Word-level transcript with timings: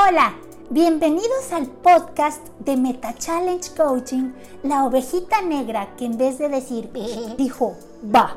Hola, 0.00 0.32
bienvenidos 0.70 1.52
al 1.52 1.66
podcast 1.66 2.46
de 2.60 2.76
Meta 2.76 3.16
Challenge 3.16 3.68
Coaching, 3.76 4.30
la 4.62 4.84
ovejita 4.84 5.42
negra 5.42 5.96
que 5.96 6.04
en 6.04 6.16
vez 6.16 6.38
de 6.38 6.48
decir 6.48 6.92
dijo 7.36 7.74
va. 8.14 8.36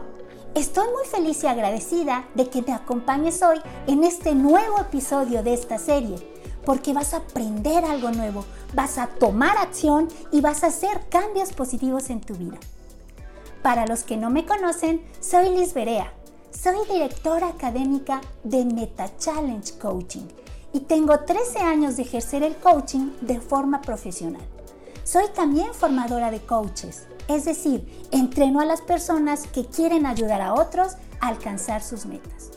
Estoy 0.55 0.87
muy 0.87 1.05
feliz 1.05 1.43
y 1.43 1.47
agradecida 1.47 2.27
de 2.33 2.49
que 2.49 2.63
me 2.63 2.73
acompañes 2.73 3.43
hoy 3.43 3.59
en 3.85 4.03
este 4.03 4.33
nuevo 4.33 4.79
episodio 4.79 5.43
de 5.43 5.53
esta 5.53 5.77
serie, 5.77 6.15
porque 6.65 6.93
vas 6.93 7.13
a 7.13 7.17
aprender 7.17 7.85
algo 7.85 8.09
nuevo, 8.09 8.43
vas 8.73 8.97
a 8.97 9.05
tomar 9.05 9.55
acción 9.59 10.07
y 10.31 10.41
vas 10.41 10.63
a 10.63 10.67
hacer 10.67 11.09
cambios 11.09 11.53
positivos 11.53 12.09
en 12.09 12.21
tu 12.21 12.33
vida. 12.33 12.57
Para 13.61 13.85
los 13.85 14.01
que 14.01 14.17
no 14.17 14.31
me 14.31 14.47
conocen, 14.47 15.05
soy 15.19 15.49
Liz 15.49 15.75
Berea. 15.75 16.11
Soy 16.49 16.87
directora 16.91 17.49
académica 17.49 18.19
de 18.43 18.65
Meta 18.65 19.15
Challenge 19.19 19.77
Coaching 19.77 20.25
y 20.73 20.81
tengo 20.81 21.19
13 21.19 21.59
años 21.59 21.97
de 21.97 22.03
ejercer 22.03 22.43
el 22.43 22.55
coaching 22.55 23.11
de 23.21 23.39
forma 23.39 23.81
profesional. 23.81 24.41
Soy 25.03 25.25
también 25.35 25.73
formadora 25.73 26.31
de 26.31 26.41
coaches, 26.41 27.07
es 27.27 27.45
decir, 27.45 28.07
entreno 28.11 28.59
a 28.59 28.65
las 28.65 28.81
personas 28.81 29.47
que 29.47 29.65
quieren 29.65 30.05
ayudar 30.05 30.41
a 30.41 30.53
otros 30.53 30.93
a 31.19 31.27
alcanzar 31.27 31.81
sus 31.81 32.05
metas. 32.05 32.51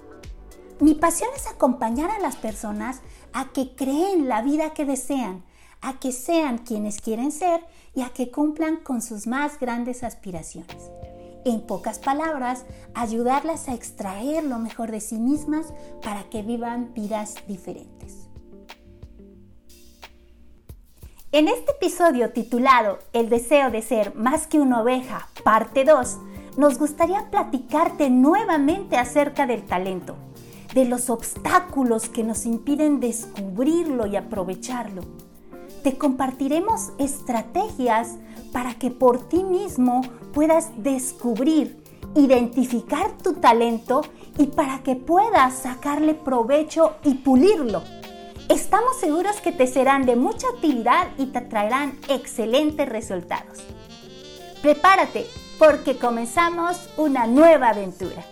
Mi 0.81 0.95
pasión 0.95 1.31
es 1.37 1.47
acompañar 1.47 2.11
a 2.11 2.19
las 2.19 2.37
personas 2.37 3.01
a 3.33 3.53
que 3.53 3.75
creen 3.75 4.29
la 4.29 4.43
vida 4.43 4.75
que 4.75 4.85
desean, 4.85 5.45
a 5.81 5.99
que 5.99 6.13
sean 6.13 6.59
quienes 6.59 7.01
quieren 7.01 7.33
ser 7.33 7.65
y 7.95 8.03
a 8.03 8.11
que 8.11 8.31
cumplan 8.31 8.77
con 8.77 9.03
sus 9.03 9.27
más 9.27 9.59
grandes 9.59 10.03
aspiraciones. 10.03 10.91
En 11.45 11.61
pocas 11.61 11.99
palabras, 11.99 12.65
ayudarlas 12.95 13.69
a 13.69 13.75
extraer 13.75 14.45
lo 14.45 14.59
mejor 14.59 14.91
de 14.91 15.01
sí 15.01 15.19
mismas 15.19 15.67
para 16.03 16.25
que 16.31 16.43
vivan 16.43 16.95
vidas 16.95 17.35
diferentes. 17.47 18.29
En 21.33 21.49
este 21.49 21.73
episodio 21.73 22.31
titulado 22.31 22.99
El 23.13 23.29
deseo 23.29 23.71
de 23.71 23.83
ser 23.83 24.15
más 24.15 24.47
que 24.47 24.59
una 24.59 24.81
oveja, 24.81 25.29
parte 25.43 25.85
2, 25.85 26.17
nos 26.57 26.79
gustaría 26.79 27.29
platicarte 27.31 28.09
nuevamente 28.09 28.97
acerca 28.97 29.45
del 29.45 29.67
talento, 29.67 30.15
de 30.73 30.87
los 30.87 31.11
obstáculos 31.11 32.09
que 32.09 32.25
nos 32.25 32.47
impiden 32.47 33.01
descubrirlo 33.01 34.07
y 34.07 34.17
aprovecharlo. 34.17 35.03
Te 35.83 35.99
compartiremos 35.99 36.93
estrategias 36.99 38.17
para 38.55 38.75
que 38.75 38.93
por 38.93 39.29
ti 39.29 39.43
mismo 39.43 40.03
puedas 40.33 40.71
descubrir, 40.77 41.83
identificar 42.15 43.19
tu 43.19 43.33
talento 43.33 44.03
y 44.39 44.47
para 44.47 44.85
que 44.85 44.95
puedas 44.95 45.55
sacarle 45.55 46.15
provecho 46.15 46.93
y 47.03 47.15
pulirlo. 47.15 47.83
Estamos 48.49 48.97
seguros 49.01 49.41
que 49.41 49.51
te 49.51 49.67
serán 49.67 50.07
de 50.07 50.15
mucha 50.15 50.49
utilidad 50.57 51.09
y 51.19 51.27
te 51.27 51.41
traerán 51.41 51.99
excelentes 52.09 52.89
resultados. 52.89 53.65
Prepárate 54.63 55.27
porque 55.59 55.99
comenzamos 55.99 56.79
una 56.97 57.27
nueva 57.27 57.71
aventura. 57.71 58.25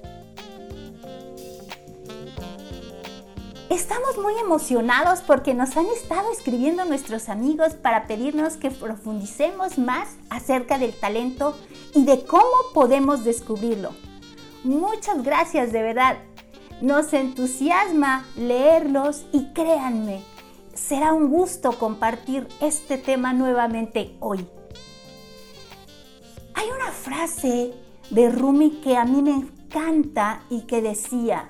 Estamos 3.73 4.19
muy 4.19 4.35
emocionados 4.39 5.23
porque 5.23 5.55
nos 5.55 5.79
han 5.79 5.87
estado 5.87 6.31
escribiendo 6.31 6.85
nuestros 6.85 7.31
amigos 7.31 7.73
para 7.73 8.07
pedirnos 8.07 8.59
que 8.59 8.71
profundicemos 8.71 9.79
más 9.79 10.11
acerca 10.29 10.77
del 10.77 10.93
talento 10.93 11.57
y 11.95 12.05
de 12.05 12.23
cómo 12.27 12.45
podemos 12.75 13.25
descubrirlo. 13.25 13.93
Muchas 14.63 15.23
gracias 15.23 15.73
de 15.73 15.81
verdad. 15.81 16.19
Nos 16.83 17.15
entusiasma 17.15 18.27
leerlos 18.37 19.25
y 19.33 19.55
créanme, 19.55 20.23
será 20.75 21.15
un 21.15 21.31
gusto 21.31 21.73
compartir 21.79 22.47
este 22.61 22.99
tema 22.99 23.33
nuevamente 23.33 24.15
hoy. 24.21 24.47
Hay 26.53 26.67
una 26.69 26.93
frase 26.93 27.73
de 28.11 28.29
Rumi 28.29 28.83
que 28.83 28.99
a 28.99 29.07
mí 29.07 29.23
me 29.23 29.31
encanta 29.31 30.43
y 30.51 30.67
que 30.67 30.83
decía, 30.83 31.49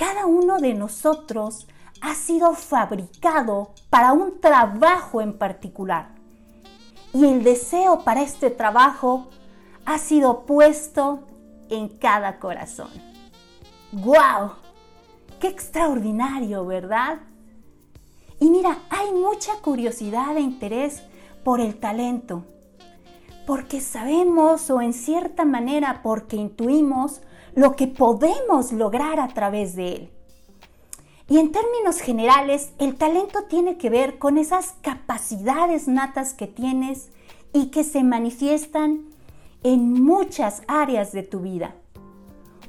cada 0.00 0.24
uno 0.24 0.58
de 0.58 0.72
nosotros 0.72 1.68
ha 2.00 2.14
sido 2.14 2.54
fabricado 2.54 3.74
para 3.90 4.14
un 4.14 4.40
trabajo 4.40 5.20
en 5.20 5.36
particular. 5.36 6.14
Y 7.12 7.26
el 7.26 7.44
deseo 7.44 8.02
para 8.02 8.22
este 8.22 8.48
trabajo 8.48 9.28
ha 9.84 9.98
sido 9.98 10.46
puesto 10.46 11.26
en 11.68 11.88
cada 11.88 12.38
corazón. 12.38 12.88
¡Guau! 13.92 14.52
¡Qué 15.38 15.48
extraordinario, 15.48 16.64
¿verdad? 16.64 17.18
Y 18.38 18.48
mira, 18.48 18.78
hay 18.88 19.12
mucha 19.12 19.52
curiosidad 19.60 20.34
e 20.38 20.40
interés 20.40 21.02
por 21.44 21.60
el 21.60 21.78
talento, 21.78 22.46
porque 23.46 23.82
sabemos 23.82 24.70
o 24.70 24.80
en 24.80 24.94
cierta 24.94 25.44
manera 25.44 26.00
porque 26.02 26.36
intuimos 26.36 27.20
lo 27.60 27.76
que 27.76 27.86
podemos 27.86 28.72
lograr 28.72 29.20
a 29.20 29.28
través 29.28 29.76
de 29.76 29.92
él. 29.92 30.10
Y 31.28 31.36
en 31.36 31.52
términos 31.52 32.00
generales, 32.00 32.72
el 32.78 32.96
talento 32.96 33.40
tiene 33.50 33.76
que 33.76 33.90
ver 33.90 34.18
con 34.18 34.38
esas 34.38 34.76
capacidades 34.80 35.86
natas 35.86 36.32
que 36.32 36.46
tienes 36.46 37.10
y 37.52 37.66
que 37.66 37.84
se 37.84 38.02
manifiestan 38.02 39.02
en 39.62 39.92
muchas 39.92 40.62
áreas 40.68 41.12
de 41.12 41.22
tu 41.22 41.40
vida. 41.40 41.74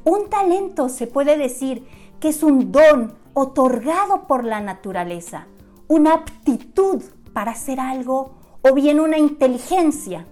Un 0.04 0.30
talento 0.30 0.90
se 0.90 1.08
puede 1.08 1.38
decir 1.38 1.88
que 2.20 2.28
es 2.28 2.44
un 2.44 2.74
don 2.74 3.14
otorgado 3.34 4.28
por 4.28 4.44
la 4.44 4.60
naturaleza, 4.60 5.48
una 5.88 6.16
aptitud 6.16 7.02
para 7.32 7.52
hacer 7.52 7.80
algo 7.80 8.34
o 8.62 8.74
bien 8.74 9.00
una 9.00 9.18
inteligencia. 9.18 10.28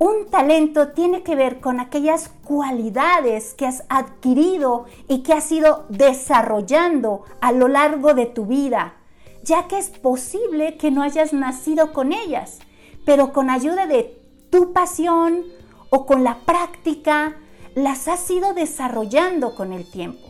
Un 0.00 0.30
talento 0.30 0.92
tiene 0.92 1.24
que 1.24 1.34
ver 1.34 1.58
con 1.58 1.80
aquellas 1.80 2.28
cualidades 2.44 3.54
que 3.54 3.66
has 3.66 3.82
adquirido 3.88 4.84
y 5.08 5.24
que 5.24 5.32
has 5.32 5.50
ido 5.50 5.86
desarrollando 5.88 7.24
a 7.40 7.50
lo 7.50 7.66
largo 7.66 8.14
de 8.14 8.26
tu 8.26 8.46
vida, 8.46 8.94
ya 9.42 9.66
que 9.66 9.76
es 9.76 9.88
posible 9.88 10.76
que 10.76 10.92
no 10.92 11.02
hayas 11.02 11.32
nacido 11.32 11.92
con 11.92 12.12
ellas, 12.12 12.60
pero 13.04 13.32
con 13.32 13.50
ayuda 13.50 13.88
de 13.88 14.22
tu 14.50 14.72
pasión 14.72 15.42
o 15.90 16.06
con 16.06 16.22
la 16.22 16.44
práctica, 16.46 17.36
las 17.74 18.06
has 18.06 18.30
ido 18.30 18.54
desarrollando 18.54 19.56
con 19.56 19.72
el 19.72 19.90
tiempo. 19.90 20.28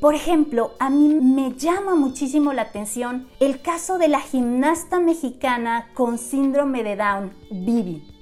Por 0.00 0.16
ejemplo, 0.16 0.72
a 0.80 0.90
mí 0.90 1.08
me 1.08 1.52
llama 1.52 1.94
muchísimo 1.94 2.52
la 2.52 2.62
atención 2.62 3.28
el 3.38 3.62
caso 3.62 3.96
de 3.98 4.08
la 4.08 4.20
gimnasta 4.20 4.98
mexicana 4.98 5.90
con 5.94 6.18
síndrome 6.18 6.82
de 6.82 6.96
Down, 6.96 7.32
Vivi. 7.52 8.13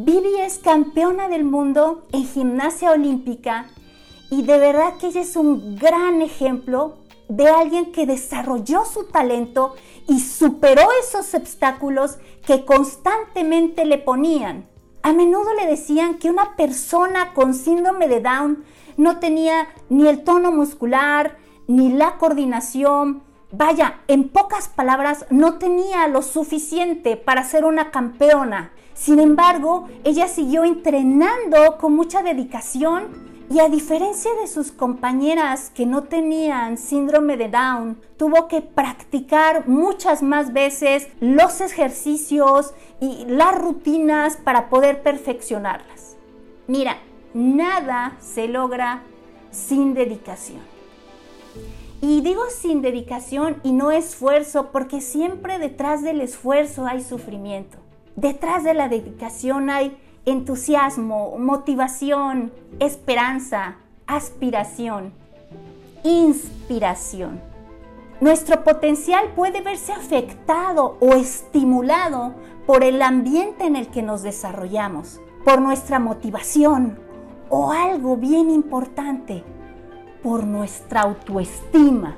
Vivi 0.00 0.36
es 0.38 0.60
campeona 0.60 1.28
del 1.28 1.42
mundo 1.42 2.06
en 2.12 2.24
gimnasia 2.24 2.92
olímpica 2.92 3.66
y 4.30 4.42
de 4.42 4.56
verdad 4.56 4.96
que 5.00 5.08
ella 5.08 5.22
es 5.22 5.34
un 5.34 5.74
gran 5.74 6.22
ejemplo 6.22 6.98
de 7.28 7.48
alguien 7.48 7.90
que 7.90 8.06
desarrolló 8.06 8.84
su 8.84 9.06
talento 9.06 9.74
y 10.06 10.20
superó 10.20 10.82
esos 11.02 11.34
obstáculos 11.34 12.18
que 12.46 12.64
constantemente 12.64 13.84
le 13.86 13.98
ponían. 13.98 14.68
A 15.02 15.12
menudo 15.12 15.52
le 15.54 15.66
decían 15.66 16.18
que 16.18 16.30
una 16.30 16.54
persona 16.54 17.34
con 17.34 17.52
síndrome 17.52 18.06
de 18.06 18.20
Down 18.20 18.62
no 18.96 19.18
tenía 19.18 19.66
ni 19.88 20.06
el 20.06 20.22
tono 20.22 20.52
muscular, 20.52 21.38
ni 21.66 21.90
la 21.90 22.18
coordinación. 22.18 23.24
Vaya, 23.50 23.98
en 24.06 24.28
pocas 24.28 24.68
palabras, 24.68 25.26
no 25.30 25.58
tenía 25.58 26.06
lo 26.06 26.22
suficiente 26.22 27.16
para 27.16 27.42
ser 27.42 27.64
una 27.64 27.90
campeona. 27.90 28.70
Sin 28.98 29.20
embargo, 29.20 29.88
ella 30.02 30.26
siguió 30.26 30.64
entrenando 30.64 31.78
con 31.78 31.94
mucha 31.94 32.24
dedicación 32.24 33.28
y 33.48 33.60
a 33.60 33.68
diferencia 33.68 34.32
de 34.40 34.48
sus 34.48 34.72
compañeras 34.72 35.70
que 35.72 35.86
no 35.86 36.02
tenían 36.02 36.76
síndrome 36.76 37.36
de 37.36 37.48
Down, 37.48 38.00
tuvo 38.16 38.48
que 38.48 38.60
practicar 38.60 39.68
muchas 39.68 40.20
más 40.20 40.52
veces 40.52 41.06
los 41.20 41.60
ejercicios 41.60 42.74
y 43.00 43.24
las 43.26 43.56
rutinas 43.56 44.36
para 44.36 44.68
poder 44.68 45.00
perfeccionarlas. 45.02 46.16
Mira, 46.66 46.98
nada 47.34 48.16
se 48.20 48.48
logra 48.48 49.04
sin 49.52 49.94
dedicación. 49.94 50.60
Y 52.00 52.20
digo 52.22 52.42
sin 52.50 52.82
dedicación 52.82 53.60
y 53.62 53.70
no 53.70 53.92
esfuerzo 53.92 54.70
porque 54.72 55.00
siempre 55.00 55.60
detrás 55.60 56.02
del 56.02 56.20
esfuerzo 56.20 56.84
hay 56.84 57.02
sufrimiento. 57.04 57.78
Detrás 58.20 58.64
de 58.64 58.74
la 58.74 58.88
dedicación 58.88 59.70
hay 59.70 59.96
entusiasmo, 60.24 61.38
motivación, 61.38 62.50
esperanza, 62.80 63.76
aspiración, 64.08 65.12
inspiración. 66.02 67.40
Nuestro 68.20 68.64
potencial 68.64 69.34
puede 69.36 69.60
verse 69.60 69.92
afectado 69.92 70.96
o 70.98 71.12
estimulado 71.12 72.34
por 72.66 72.82
el 72.82 73.02
ambiente 73.02 73.66
en 73.66 73.76
el 73.76 73.86
que 73.86 74.02
nos 74.02 74.24
desarrollamos, 74.24 75.20
por 75.44 75.60
nuestra 75.60 76.00
motivación 76.00 76.98
o 77.50 77.70
algo 77.70 78.16
bien 78.16 78.50
importante, 78.50 79.44
por 80.24 80.42
nuestra 80.42 81.02
autoestima. 81.02 82.16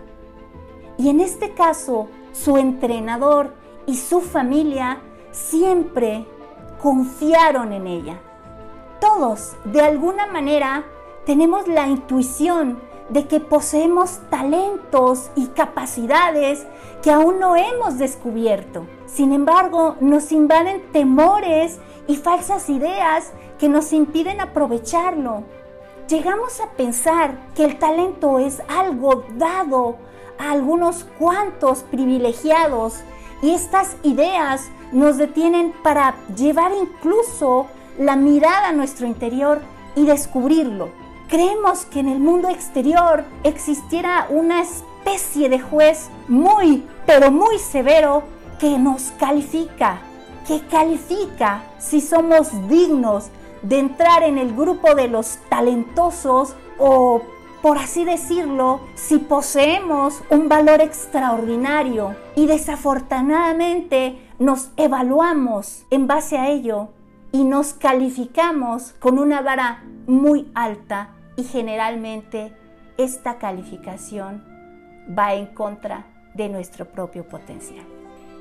Y 0.96 1.10
en 1.10 1.20
este 1.20 1.52
caso, 1.52 2.08
su 2.32 2.56
entrenador 2.56 3.54
y 3.84 3.98
su 3.98 4.22
familia 4.22 5.02
siempre 5.32 6.26
confiaron 6.82 7.72
en 7.72 7.86
ella. 7.86 8.20
Todos, 9.00 9.56
de 9.64 9.80
alguna 9.80 10.26
manera, 10.26 10.84
tenemos 11.24 11.68
la 11.68 11.86
intuición 11.88 12.80
de 13.08 13.26
que 13.26 13.40
poseemos 13.40 14.20
talentos 14.30 15.30
y 15.34 15.48
capacidades 15.48 16.66
que 17.02 17.10
aún 17.10 17.40
no 17.40 17.56
hemos 17.56 17.98
descubierto. 17.98 18.86
Sin 19.06 19.32
embargo, 19.32 19.96
nos 20.00 20.30
invaden 20.32 20.82
temores 20.92 21.80
y 22.06 22.16
falsas 22.16 22.70
ideas 22.70 23.32
que 23.58 23.68
nos 23.68 23.92
impiden 23.92 24.40
aprovecharlo. 24.40 25.42
Llegamos 26.08 26.60
a 26.60 26.70
pensar 26.70 27.36
que 27.54 27.64
el 27.64 27.78
talento 27.78 28.38
es 28.38 28.62
algo 28.68 29.24
dado 29.36 29.96
a 30.38 30.52
algunos 30.52 31.04
cuantos 31.18 31.82
privilegiados 31.82 33.00
y 33.42 33.50
estas 33.54 33.96
ideas 34.02 34.70
nos 34.92 35.18
detienen 35.18 35.72
para 35.82 36.14
llevar 36.36 36.72
incluso 36.80 37.66
la 37.98 38.16
mirada 38.16 38.68
a 38.68 38.72
nuestro 38.72 39.06
interior 39.06 39.60
y 39.96 40.04
descubrirlo. 40.04 40.88
Creemos 41.28 41.84
que 41.84 42.00
en 42.00 42.08
el 42.08 42.18
mundo 42.18 42.48
exterior 42.48 43.24
existiera 43.44 44.26
una 44.30 44.62
especie 44.62 45.48
de 45.48 45.60
juez 45.60 46.08
muy, 46.28 46.84
pero 47.06 47.30
muy 47.30 47.58
severo 47.58 48.24
que 48.58 48.78
nos 48.78 49.12
califica, 49.18 50.00
que 50.46 50.60
califica 50.66 51.62
si 51.78 52.00
somos 52.00 52.50
dignos 52.68 53.30
de 53.62 53.78
entrar 53.78 54.22
en 54.22 54.38
el 54.38 54.54
grupo 54.54 54.94
de 54.94 55.08
los 55.08 55.38
talentosos 55.48 56.54
o, 56.78 57.22
por 57.62 57.78
así 57.78 58.04
decirlo, 58.04 58.80
si 58.94 59.18
poseemos 59.18 60.22
un 60.30 60.48
valor 60.48 60.80
extraordinario 60.80 62.16
y 62.34 62.46
desafortunadamente 62.46 64.18
nos 64.40 64.70
evaluamos 64.78 65.84
en 65.90 66.06
base 66.06 66.38
a 66.38 66.48
ello 66.48 66.88
y 67.30 67.44
nos 67.44 67.74
calificamos 67.74 68.94
con 68.98 69.18
una 69.18 69.42
vara 69.42 69.84
muy 70.06 70.50
alta 70.54 71.10
y 71.36 71.44
generalmente 71.44 72.56
esta 72.96 73.36
calificación 73.36 74.42
va 75.16 75.34
en 75.34 75.46
contra 75.46 76.06
de 76.34 76.48
nuestro 76.48 76.86
propio 76.86 77.28
potencial. 77.28 77.84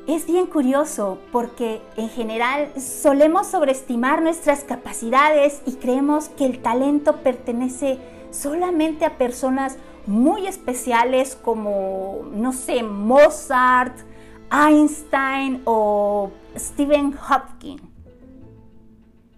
Es 0.08 0.26
bien 0.26 0.46
curioso 0.46 1.20
porque 1.34 1.82
en 1.98 2.08
general 2.08 2.72
solemos 2.80 3.48
sobreestimar 3.48 4.22
nuestras 4.22 4.64
capacidades 4.64 5.62
y 5.66 5.74
creemos 5.74 6.30
que 6.30 6.46
el 6.46 6.62
talento 6.62 7.18
pertenece 7.18 8.00
solamente 8.32 9.04
a 9.04 9.18
personas 9.18 9.78
muy 10.08 10.48
especiales 10.48 11.36
como, 11.36 12.22
no 12.32 12.54
sé, 12.54 12.84
Mozart, 12.84 14.09
Einstein 14.52 15.62
o 15.66 16.32
Stephen 16.58 17.16
Hopkins. 17.18 17.82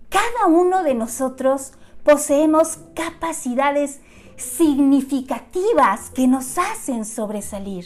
Cada 0.09 0.47
uno 0.47 0.83
de 0.83 0.93
nosotros 0.93 1.73
poseemos 2.03 2.79
capacidades 2.95 4.01
significativas 4.35 6.09
que 6.09 6.27
nos 6.27 6.57
hacen 6.57 7.05
sobresalir. 7.05 7.85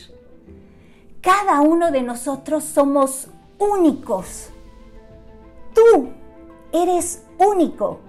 Cada 1.21 1.61
uno 1.61 1.91
de 1.91 2.01
nosotros 2.01 2.63
somos 2.63 3.29
únicos. 3.57 4.49
Tú 5.73 6.09
eres 6.71 7.23
único. 7.37 7.99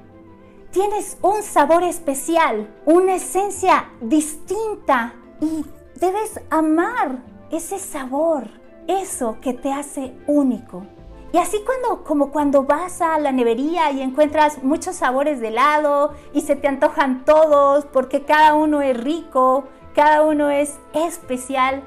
Tienes 0.71 1.17
un 1.23 1.43
sabor 1.43 1.83
especial, 1.83 2.69
una 2.85 3.15
esencia 3.15 3.91
distinta 4.01 5.15
y 5.41 5.65
debes 5.99 6.41
amar 6.51 7.23
ese 7.51 7.79
sabor, 7.79 8.49
eso 8.89 9.39
que 9.41 9.53
te 9.53 9.73
hace 9.73 10.13
único. 10.27 10.85
Y 11.33 11.39
así 11.39 11.59
cuando, 11.67 12.05
como 12.05 12.31
cuando 12.31 12.63
vas 12.63 13.03
a 13.03 13.19
la 13.19 13.33
nevería 13.33 13.91
y 13.91 14.01
encuentras 14.01 14.63
muchos 14.63 14.97
sabores 14.97 15.41
de 15.41 15.49
helado 15.49 16.15
y 16.33 16.43
se 16.43 16.57
te 16.57 16.69
antojan 16.69 17.25
todos 17.25 17.85
porque 17.85 18.23
cada 18.23 18.55
uno 18.55 18.81
es 18.81 18.97
rico, 18.97 19.65
cada 19.95 20.23
uno 20.23 20.51
es 20.51 20.79
especial, 20.95 21.83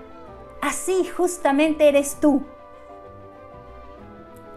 así 0.61 1.05
justamente 1.05 1.87
eres 1.87 2.17
tú. 2.19 2.43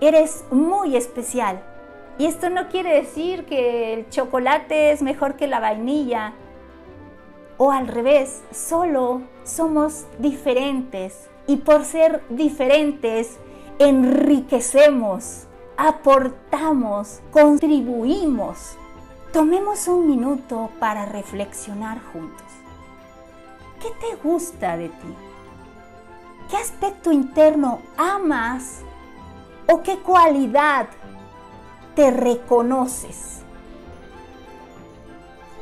Eres 0.00 0.44
muy 0.50 0.96
especial. 0.96 1.62
Y 2.18 2.26
esto 2.26 2.50
no 2.50 2.68
quiere 2.68 2.94
decir 2.94 3.46
que 3.46 3.94
el 3.94 4.10
chocolate 4.10 4.92
es 4.92 5.00
mejor 5.00 5.36
que 5.36 5.46
la 5.46 5.60
vainilla. 5.60 6.34
O 7.56 7.70
al 7.70 7.88
revés, 7.88 8.42
solo 8.50 9.22
somos 9.44 10.06
diferentes. 10.18 11.30
Y 11.46 11.56
por 11.56 11.84
ser 11.84 12.22
diferentes, 12.28 13.38
enriquecemos, 13.78 15.46
aportamos, 15.76 17.20
contribuimos. 17.30 18.76
Tomemos 19.32 19.88
un 19.88 20.06
minuto 20.06 20.70
para 20.78 21.06
reflexionar 21.06 22.00
juntos. 22.12 22.46
¿Qué 23.80 23.88
te 24.00 24.16
gusta 24.22 24.76
de 24.76 24.88
ti? 24.88 25.14
¿Qué 26.50 26.56
aspecto 26.56 27.10
interno 27.10 27.80
amas 27.96 28.80
o 29.66 29.82
qué 29.82 29.98
cualidad 29.98 30.86
te 31.96 32.10
reconoces? 32.10 33.40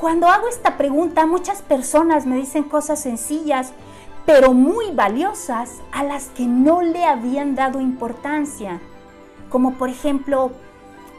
Cuando 0.00 0.28
hago 0.28 0.48
esta 0.48 0.76
pregunta, 0.76 1.26
muchas 1.26 1.62
personas 1.62 2.26
me 2.26 2.36
dicen 2.36 2.64
cosas 2.64 3.00
sencillas 3.00 3.72
pero 4.26 4.52
muy 4.52 4.90
valiosas 4.92 5.80
a 5.92 6.04
las 6.04 6.26
que 6.28 6.46
no 6.46 6.82
le 6.82 7.04
habían 7.04 7.54
dado 7.54 7.80
importancia, 7.80 8.80
como 9.48 9.74
por 9.74 9.88
ejemplo 9.88 10.52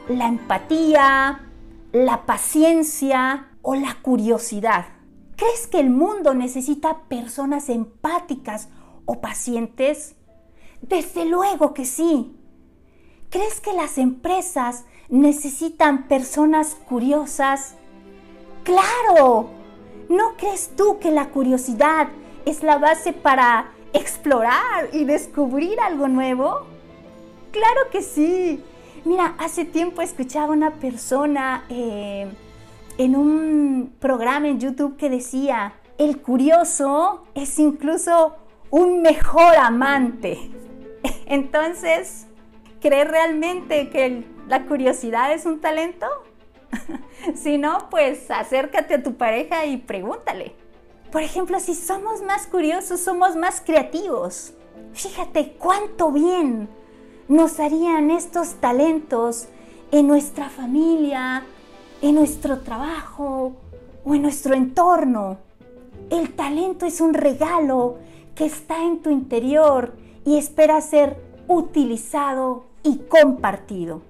la 0.08 0.26
empatía, 0.26 1.48
la 1.92 2.24
paciencia 2.26 3.48
o 3.62 3.74
la 3.74 3.96
curiosidad. 4.02 4.86
¿Crees 5.36 5.66
que 5.66 5.80
el 5.80 5.90
mundo 5.90 6.34
necesita 6.34 7.02
personas 7.08 7.68
empáticas 7.68 8.68
o 9.06 9.20
pacientes? 9.20 10.14
Desde 10.80 11.24
luego 11.24 11.74
que 11.74 11.84
sí. 11.84 12.36
¿Crees 13.30 13.60
que 13.60 13.72
las 13.72 13.98
empresas 13.98 14.84
necesitan 15.08 16.08
personas 16.08 16.76
curiosas? 16.88 17.76
Claro. 18.64 19.50
¿No 20.08 20.36
crees 20.36 20.72
tú 20.76 20.98
que 20.98 21.10
la 21.10 21.30
curiosidad 21.30 22.08
es 22.46 22.62
la 22.62 22.78
base 22.78 23.12
para 23.12 23.72
explorar 23.92 24.88
y 24.92 25.04
descubrir 25.04 25.78
algo 25.80 26.08
nuevo? 26.08 26.66
Claro 27.50 27.90
que 27.90 28.02
sí. 28.02 28.62
Mira, 29.04 29.34
hace 29.38 29.64
tiempo 29.64 30.00
escuchaba 30.00 30.52
una 30.52 30.72
persona 30.72 31.64
eh, 31.68 32.28
en 32.98 33.16
un 33.16 33.94
programa 33.98 34.48
en 34.48 34.60
YouTube 34.60 34.96
que 34.96 35.10
decía, 35.10 35.74
el 35.98 36.20
curioso 36.20 37.24
es 37.34 37.58
incluso 37.58 38.36
un 38.70 39.02
mejor 39.02 39.56
amante. 39.56 40.50
Entonces, 41.26 42.26
¿crees 42.80 43.08
realmente 43.08 43.90
que 43.90 44.24
la 44.48 44.64
curiosidad 44.64 45.32
es 45.32 45.46
un 45.46 45.60
talento? 45.60 46.06
si 47.34 47.58
no, 47.58 47.88
pues 47.90 48.30
acércate 48.30 48.94
a 48.94 49.02
tu 49.02 49.16
pareja 49.16 49.66
y 49.66 49.76
pregúntale. 49.76 50.54
Por 51.12 51.22
ejemplo, 51.22 51.60
si 51.60 51.74
somos 51.74 52.22
más 52.22 52.46
curiosos, 52.46 53.00
somos 53.00 53.36
más 53.36 53.60
creativos. 53.60 54.54
Fíjate 54.94 55.52
cuánto 55.58 56.10
bien 56.10 56.70
nos 57.28 57.60
harían 57.60 58.10
estos 58.10 58.54
talentos 58.54 59.46
en 59.90 60.08
nuestra 60.08 60.48
familia, 60.48 61.44
en 62.00 62.14
nuestro 62.14 62.60
trabajo 62.60 63.52
o 64.06 64.14
en 64.14 64.22
nuestro 64.22 64.54
entorno. 64.54 65.36
El 66.08 66.32
talento 66.32 66.86
es 66.86 67.02
un 67.02 67.12
regalo 67.12 67.98
que 68.34 68.46
está 68.46 68.82
en 68.82 69.02
tu 69.02 69.10
interior 69.10 69.92
y 70.24 70.38
espera 70.38 70.80
ser 70.80 71.22
utilizado 71.46 72.64
y 72.82 72.96
compartido. 73.00 74.00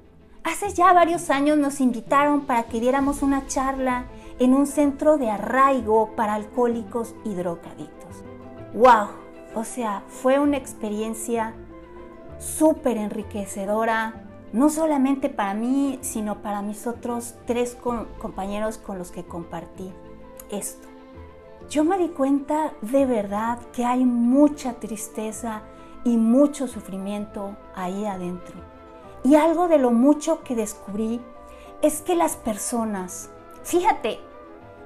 Hace 0.45 0.73
ya 0.73 0.93
varios 0.93 1.31
años 1.31 1.59
nos 1.59 1.81
invitaron 1.81 2.43
para 2.43 2.63
que 2.63 2.79
diéramos 2.79 3.23
una 3.23 3.45
charla 3.49 4.07
en 4.39 4.55
un 4.55 4.67
centro 4.67 5.19
de 5.19 5.31
arraigo 5.31 6.15
para 6.17 6.35
alcohólicos 6.35 7.15
y 7.25 7.35
drogadictos. 7.35 8.23
¡Wow! 8.75 9.09
O 9.55 9.65
sea, 9.65 10.03
fue 10.09 10.39
una 10.39 10.57
experiencia 10.57 11.55
súper 12.39 12.97
enriquecedora, 12.97 14.25
no 14.53 14.69
solamente 14.69 15.29
para 15.29 15.55
mí, 15.55 15.99
sino 16.03 16.43
para 16.43 16.63
mis 16.63 16.87
otros 16.87 17.35
tres 17.47 17.77
compañeros 18.19 18.79
con 18.79 18.99
los 18.99 19.11
que 19.11 19.25
compartí 19.25 19.93
esto. 20.51 20.89
Yo 21.71 21.85
me 21.85 21.99
di 21.99 22.09
cuenta 22.09 22.73
de 22.83 23.07
verdad 23.07 23.59
que 23.73 23.85
hay 23.85 24.05
mucha 24.05 24.75
tristeza 24.75 25.63
y 26.05 26.17
mucho 26.17 26.67
sufrimiento 26.67 27.57
ahí 27.75 28.05
adentro. 28.05 28.57
Y 29.25 29.37
algo 29.37 29.69
de 29.69 29.79
lo 29.79 29.93
mucho 29.93 30.43
que 30.43 30.57
descubrí 30.57 31.21
es 31.81 32.01
que 32.01 32.15
las 32.15 32.37
personas, 32.37 33.31
fíjate, 33.63 34.21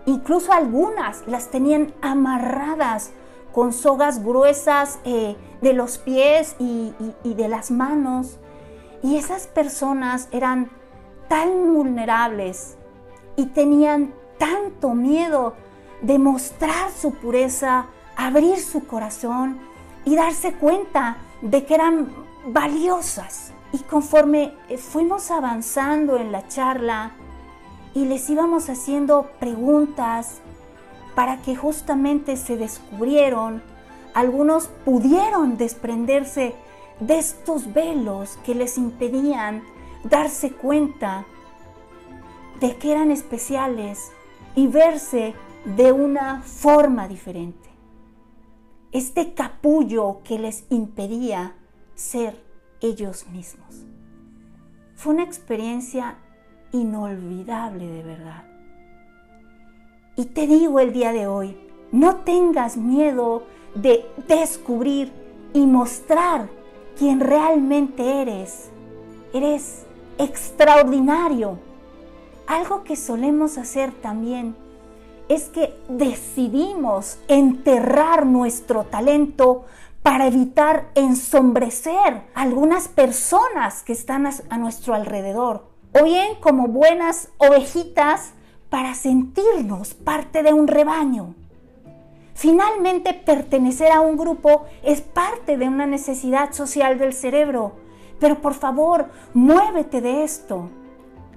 Incluso 0.07 0.53
algunas 0.53 1.27
las 1.27 1.51
tenían 1.51 1.93
amarradas 2.01 3.11
con 3.53 3.73
sogas 3.73 4.23
gruesas 4.23 5.01
eh, 5.05 5.37
de 5.61 5.73
los 5.73 5.99
pies 5.99 6.55
y, 6.61 6.93
y 7.25 7.35
de 7.35 7.49
las 7.49 7.73
manos. 7.73 8.39
Y 9.03 9.17
esas 9.17 9.49
personas 9.49 10.29
eran 10.31 10.71
tan 11.29 11.75
vulnerables 11.75 12.77
y 13.35 13.47
tenían 13.47 14.15
tanto 14.39 14.95
miedo 14.95 15.55
de 16.03 16.19
mostrar 16.19 16.93
su 16.93 17.13
pureza, 17.15 17.87
abrir 18.17 18.59
su 18.59 18.87
corazón 18.87 19.59
y 20.05 20.15
darse 20.15 20.55
cuenta 20.55 21.17
de 21.43 21.65
que 21.65 21.75
eran 21.75 22.15
valiosas. 22.47 23.53
Y 23.73 23.79
conforme 23.79 24.55
eh, 24.69 24.79
fuimos 24.79 25.33
avanzando 25.33 26.17
en 26.17 26.31
la 26.31 26.47
charla 26.47 27.11
y 27.97 28.05
les 28.05 28.29
íbamos 28.29 28.69
haciendo 28.69 29.31
preguntas 29.41 30.43
para 31.15 31.41
que 31.41 31.57
justamente 31.57 32.37
se 32.37 32.59
descubrieron, 32.59 33.63
algunos 34.13 34.69
pudieron 34.85 35.57
desprenderse 35.57 36.55
de 37.01 37.19
estos 37.19 37.73
velos 37.73 38.39
que 38.45 38.55
les 38.55 38.77
impedían 38.77 39.63
darse 40.05 40.53
cuenta 40.53 41.25
de 42.61 42.77
que 42.77 42.93
eran 42.93 43.11
especiales 43.11 44.13
y 44.55 44.67
verse 44.67 45.35
de 45.65 45.91
una 45.91 46.43
forma 46.43 47.09
diferente. 47.09 47.71
Este 48.93 49.33
capullo 49.33 50.21
que 50.23 50.39
les 50.39 50.67
impedía 50.69 51.55
ser 51.95 52.45
ellos 52.83 53.27
mismos. 53.29 53.87
Fue 54.97 55.15
una 55.15 55.25
experiencia 55.25 56.19
inolvidable 56.73 57.87
de 57.87 58.03
verdad. 58.03 58.45
Y 60.17 60.27
te 60.27 60.47
digo 60.47 60.81
el 60.81 60.93
día 60.93 61.13
de 61.13 61.27
hoy, 61.27 61.57
no 61.93 62.17
tengas 62.17 62.77
miedo 62.77 63.45
de 63.75 64.07
descubrir 64.27 65.13
y 65.53 65.67
mostrar 65.67 66.49
quién 66.99 67.21
realmente 67.21 68.23
eres. 68.23 68.71
Eres 69.33 69.85
extraordinario. 70.19 71.59
Algo 72.47 72.85
que 72.85 72.97
solemos 72.97 73.59
hacer 73.59 73.93
también 73.93 74.57
es 75.29 75.49
que 75.49 75.75
decidimos 75.89 77.19
enterrar 77.29 78.27
nuestro 78.27 78.85
talento 78.85 79.65
para 80.03 80.29
evitar 80.29 80.91
ensombrecer 80.95 82.23
a 82.35 82.43
algunas 82.43 82.87
personas 82.87 83.83
que 83.83 83.93
están 83.93 84.27
a, 84.27 84.59
nuestro 84.59 84.95
alrededor. 84.95 85.65
O 85.99 86.41
como 86.41 86.69
buenas 86.69 87.31
ovejitas 87.39 88.33
para 88.69 88.95
sentirnos 88.95 89.95
parte 89.95 90.43
de 90.43 90.53
un 90.53 90.67
rebaño. 90.67 91.35
Finalmente, 92.35 93.15
pertenecer 93.15 93.91
a 93.93 94.01
un 94.01 94.17
grupo 94.17 94.67
es 94.83 95.01
parte 95.01 95.57
de 95.57 95.69
una 95.69 95.87
necesidad 95.87 96.53
social 96.53 96.99
del 96.99 97.15
cerebro. 97.15 97.73
Pero 98.21 98.41
por 98.41 98.55
favor, 98.55 99.07
muévete 99.33 100.01
de 100.01 100.25
esto. 100.25 100.69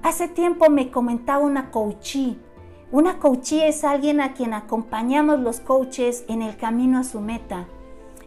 Hace 0.03 0.27
tiempo 0.27 0.69
me 0.69 0.91
comentaba 0.91 1.45
una 1.45 1.71
coachee. 1.71 2.37
Una 2.91 3.19
coachee 3.19 3.67
es 3.67 3.83
alguien 3.83 4.19
a 4.19 4.33
quien 4.33 4.53
acompañamos 4.53 5.39
los 5.39 5.59
coaches 5.59 6.25
en 6.27 6.41
el 6.41 6.57
camino 6.57 6.99
a 6.99 7.03
su 7.03 7.21
meta 7.21 7.67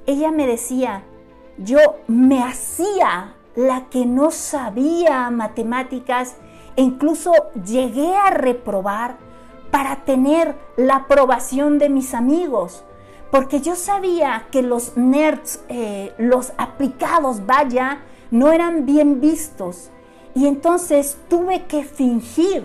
ella 0.07 0.31
me 0.31 0.47
decía, 0.47 1.05
yo 1.59 1.79
me 2.07 2.43
hacía 2.43 3.37
la 3.55 3.87
que 3.91 4.07
no 4.07 4.31
sabía 4.31 5.31
matemáticas 5.31 6.37
e 6.77 6.83
incluso 6.83 7.33
llegué 7.65 8.17
a 8.17 8.31
reprobar 8.31 9.17
para 9.71 10.05
tener 10.05 10.55
la 10.77 10.97
aprobación 10.97 11.79
de 11.79 11.89
mis 11.89 12.15
amigos, 12.15 12.85
porque 13.31 13.61
yo 13.61 13.75
sabía 13.75 14.47
que 14.51 14.63
los 14.63 14.97
nerds, 14.97 15.65
eh, 15.69 16.13
los 16.19 16.53
aplicados, 16.59 17.47
vaya, 17.47 18.03
no 18.31 18.53
eran 18.53 18.85
bien 18.85 19.21
vistos. 19.21 19.91
Y 20.35 20.47
entonces 20.47 21.19
tuve 21.29 21.65
que 21.65 21.85
fingir, 21.85 22.65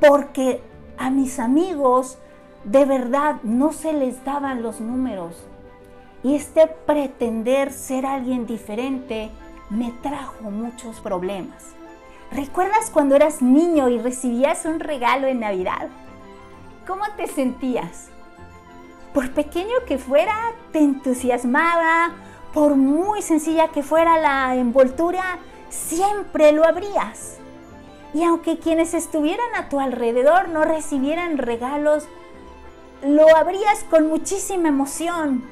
porque 0.00 0.60
a 0.98 1.10
mis 1.10 1.38
amigos 1.38 2.18
de 2.64 2.84
verdad 2.84 3.36
no 3.42 3.72
se 3.72 3.92
les 3.92 4.22
daban 4.24 4.62
los 4.62 4.80
números. 4.80 5.34
Y 6.22 6.34
este 6.34 6.66
pretender 6.66 7.72
ser 7.72 8.04
alguien 8.04 8.46
diferente 8.46 9.30
me 9.70 9.92
trajo 10.02 10.50
muchos 10.50 11.00
problemas. 11.00 11.74
¿Recuerdas 12.30 12.90
cuando 12.90 13.14
eras 13.14 13.42
niño 13.42 13.88
y 13.88 13.98
recibías 13.98 14.64
un 14.64 14.80
regalo 14.80 15.26
en 15.26 15.40
Navidad? 15.40 15.88
¿Cómo 16.86 17.04
te 17.16 17.26
sentías? 17.26 18.08
Por 19.14 19.30
pequeño 19.32 19.74
que 19.86 19.98
fuera, 19.98 20.34
te 20.72 20.78
entusiasmaba, 20.78 22.10
por 22.52 22.76
muy 22.76 23.22
sencilla 23.22 23.68
que 23.68 23.82
fuera 23.82 24.18
la 24.18 24.54
envoltura, 24.56 25.38
siempre 25.68 26.52
lo 26.52 26.64
abrías. 26.64 27.38
Y 28.14 28.24
aunque 28.24 28.58
quienes 28.58 28.94
estuvieran 28.94 29.54
a 29.56 29.68
tu 29.68 29.80
alrededor 29.80 30.48
no 30.48 30.64
recibieran 30.64 31.38
regalos, 31.38 32.08
lo 33.02 33.36
abrías 33.36 33.84
con 33.90 34.08
muchísima 34.08 34.68
emoción 34.68 35.44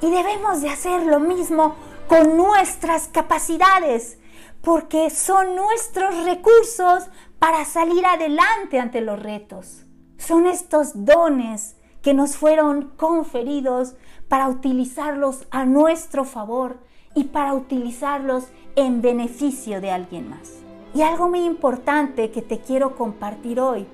y 0.00 0.10
debemos 0.10 0.60
de 0.60 0.70
hacer 0.70 1.06
lo 1.06 1.20
mismo 1.20 1.76
con 2.08 2.36
nuestras 2.36 3.08
capacidades, 3.08 4.18
porque 4.62 5.10
son 5.10 5.56
nuestros 5.56 6.24
recursos 6.24 7.08
para 7.38 7.64
salir 7.64 8.04
adelante 8.06 8.78
ante 8.78 9.00
los 9.00 9.20
retos. 9.20 9.84
Son 10.18 10.46
estos 10.46 11.04
dones 11.04 11.76
que 12.00 12.14
nos 12.14 12.36
fueron 12.36 12.92
conferidos 12.96 13.94
para 14.28 14.48
utilizarlos 14.48 15.46
a 15.50 15.64
nuestro 15.64 16.24
favor 16.24 16.78
y 17.14 17.24
para 17.24 17.54
utilizarlos 17.54 18.44
en 18.76 19.02
beneficio 19.02 19.80
de 19.80 19.90
alguien 19.90 20.30
más. 20.30 20.54
Y 20.94 21.02
algo 21.02 21.28
muy 21.28 21.44
importante 21.44 22.30
que 22.30 22.42
te 22.42 22.60
quiero 22.60 22.96
compartir 22.96 23.60
hoy 23.60 23.86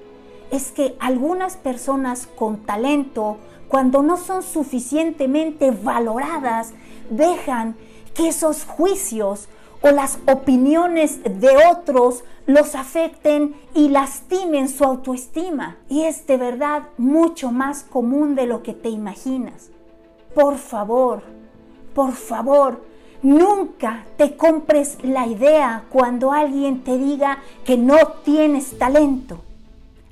es 0.50 0.72
que 0.72 0.96
algunas 1.00 1.56
personas 1.56 2.26
con 2.26 2.64
talento 2.64 3.38
cuando 3.68 4.02
no 4.02 4.16
son 4.16 4.42
suficientemente 4.42 5.70
valoradas, 5.70 6.72
dejan 7.10 7.76
que 8.18 8.26
esos 8.26 8.64
juicios 8.64 9.48
o 9.80 9.92
las 9.92 10.18
opiniones 10.26 11.20
de 11.22 11.50
otros 11.70 12.24
los 12.46 12.74
afecten 12.74 13.54
y 13.74 13.90
lastimen 13.90 14.68
su 14.68 14.82
autoestima. 14.82 15.76
Y 15.88 16.02
es 16.02 16.26
de 16.26 16.36
verdad 16.36 16.82
mucho 16.98 17.52
más 17.52 17.84
común 17.84 18.34
de 18.34 18.46
lo 18.46 18.64
que 18.64 18.74
te 18.74 18.88
imaginas. 18.88 19.70
Por 20.34 20.58
favor, 20.58 21.22
por 21.94 22.10
favor, 22.10 22.82
nunca 23.22 24.04
te 24.16 24.36
compres 24.36 24.98
la 25.04 25.28
idea 25.28 25.84
cuando 25.88 26.32
alguien 26.32 26.82
te 26.82 26.98
diga 26.98 27.38
que 27.64 27.76
no 27.76 27.98
tienes 28.24 28.76
talento. 28.78 29.38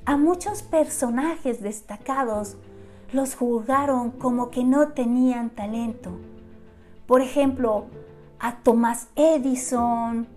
A 0.05 0.15
muchos 0.15 0.63
personajes 0.63 1.61
destacados 1.61 2.55
los 3.11 3.35
juzgaron 3.35 4.11
como 4.11 4.49
que 4.49 4.63
no 4.63 4.93
tenían 4.93 5.49
talento. 5.49 6.11
Por 7.07 7.21
ejemplo, 7.21 7.85
a 8.37 8.57
Thomas 8.57 9.07
Edison, 9.15 10.27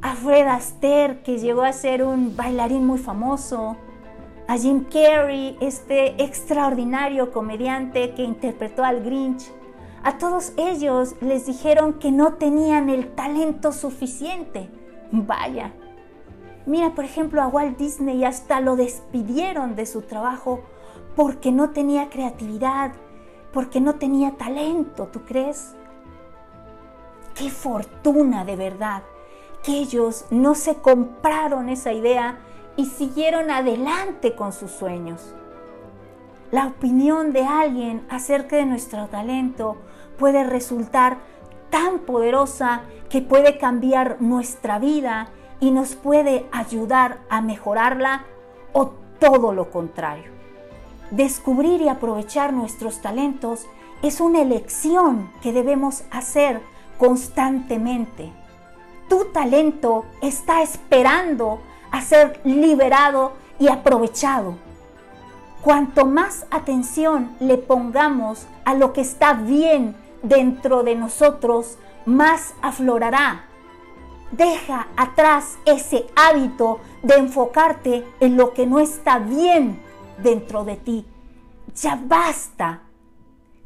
a 0.00 0.14
Fred 0.14 0.46
Astaire, 0.46 1.22
que 1.22 1.38
llegó 1.38 1.62
a 1.62 1.72
ser 1.74 2.02
un 2.02 2.34
bailarín 2.34 2.86
muy 2.86 2.98
famoso, 2.98 3.76
a 4.48 4.56
Jim 4.56 4.84
Carrey, 4.84 5.58
este 5.60 6.22
extraordinario 6.22 7.30
comediante 7.30 8.14
que 8.14 8.22
interpretó 8.22 8.84
al 8.84 9.04
Grinch. 9.04 9.44
A 10.02 10.16
todos 10.16 10.54
ellos 10.56 11.14
les 11.20 11.44
dijeron 11.44 11.94
que 11.94 12.10
no 12.10 12.34
tenían 12.34 12.88
el 12.88 13.08
talento 13.14 13.70
suficiente. 13.70 14.70
Vaya. 15.12 15.74
Mira, 16.64 16.94
por 16.94 17.04
ejemplo, 17.04 17.42
a 17.42 17.48
Walt 17.48 17.76
Disney 17.76 18.24
hasta 18.24 18.60
lo 18.60 18.76
despidieron 18.76 19.76
de 19.76 19.84
su 19.84 20.00
trabajo 20.00 20.60
porque 21.14 21.52
no 21.52 21.70
tenía 21.70 22.08
creatividad, 22.08 22.92
porque 23.52 23.80
no 23.80 23.96
tenía 23.96 24.32
talento, 24.32 25.08
¿tú 25.08 25.20
crees? 25.26 25.76
Qué 27.34 27.50
fortuna 27.50 28.44
de 28.44 28.56
verdad 28.56 29.02
que 29.62 29.78
ellos 29.78 30.26
no 30.30 30.54
se 30.54 30.76
compraron 30.76 31.68
esa 31.68 31.92
idea 31.92 32.38
y 32.76 32.86
siguieron 32.86 33.50
adelante 33.50 34.34
con 34.34 34.52
sus 34.52 34.70
sueños. 34.70 35.34
La 36.50 36.66
opinión 36.66 37.32
de 37.32 37.44
alguien 37.44 38.04
acerca 38.10 38.56
de 38.56 38.66
nuestro 38.66 39.06
talento 39.06 39.76
puede 40.18 40.44
resultar 40.44 41.18
tan 41.70 42.00
poderosa 42.00 42.82
que 43.08 43.22
puede 43.22 43.56
cambiar 43.56 44.20
nuestra 44.20 44.78
vida 44.78 45.30
y 45.60 45.70
nos 45.70 45.94
puede 45.94 46.46
ayudar 46.52 47.20
a 47.30 47.40
mejorarla 47.40 48.24
o 48.72 48.90
todo 49.18 49.52
lo 49.52 49.70
contrario. 49.70 50.30
Descubrir 51.10 51.80
y 51.80 51.88
aprovechar 51.88 52.52
nuestros 52.52 53.00
talentos 53.00 53.66
es 54.02 54.20
una 54.20 54.42
elección 54.42 55.30
que 55.40 55.52
debemos 55.52 56.04
hacer 56.10 56.60
constantemente. 57.02 58.32
Tu 59.08 59.24
talento 59.32 60.04
está 60.20 60.62
esperando 60.62 61.60
a 61.90 62.00
ser 62.00 62.40
liberado 62.44 63.32
y 63.58 63.66
aprovechado. 63.66 64.54
Cuanto 65.62 66.06
más 66.06 66.46
atención 66.52 67.34
le 67.40 67.58
pongamos 67.58 68.46
a 68.64 68.74
lo 68.74 68.92
que 68.92 69.00
está 69.00 69.34
bien 69.34 69.96
dentro 70.22 70.84
de 70.84 70.94
nosotros, 70.94 71.76
más 72.06 72.54
aflorará. 72.62 73.46
Deja 74.30 74.86
atrás 74.96 75.58
ese 75.64 76.06
hábito 76.14 76.78
de 77.02 77.16
enfocarte 77.16 78.06
en 78.20 78.36
lo 78.36 78.54
que 78.54 78.64
no 78.64 78.78
está 78.78 79.18
bien 79.18 79.82
dentro 80.22 80.62
de 80.62 80.76
ti. 80.76 81.04
Ya 81.74 82.00
basta. 82.00 82.82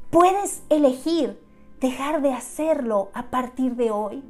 Puedes 0.08 0.62
elegir 0.70 1.45
dejar 1.86 2.20
de 2.20 2.32
hacerlo 2.32 3.10
a 3.14 3.30
partir 3.30 3.76
de 3.76 3.92
hoy. 3.92 4.20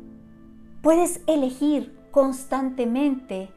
Puedes 0.83 1.23
elegir 1.27 1.99
constantemente 2.11 3.49